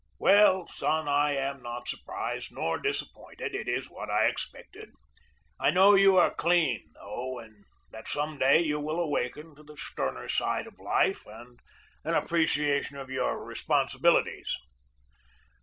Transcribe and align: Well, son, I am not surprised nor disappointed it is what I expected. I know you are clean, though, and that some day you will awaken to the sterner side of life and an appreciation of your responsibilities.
Well, 0.17 0.65
son, 0.65 1.07
I 1.07 1.33
am 1.35 1.61
not 1.61 1.87
surprised 1.87 2.51
nor 2.51 2.79
disappointed 2.79 3.53
it 3.53 3.67
is 3.67 3.85
what 3.91 4.09
I 4.09 4.25
expected. 4.25 4.89
I 5.59 5.69
know 5.69 5.93
you 5.93 6.17
are 6.17 6.33
clean, 6.33 6.89
though, 6.95 7.37
and 7.37 7.65
that 7.91 8.07
some 8.07 8.39
day 8.39 8.61
you 8.61 8.79
will 8.79 8.99
awaken 8.99 9.53
to 9.53 9.61
the 9.61 9.77
sterner 9.77 10.27
side 10.27 10.65
of 10.65 10.79
life 10.79 11.27
and 11.27 11.59
an 12.03 12.15
appreciation 12.15 12.97
of 12.97 13.11
your 13.11 13.45
responsibilities. 13.45 14.57